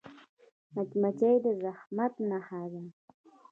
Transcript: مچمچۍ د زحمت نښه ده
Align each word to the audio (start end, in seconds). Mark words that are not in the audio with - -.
مچمچۍ 0.73 1.35
د 1.45 1.45
زحمت 1.61 2.13
نښه 2.29 2.61
ده 2.71 2.83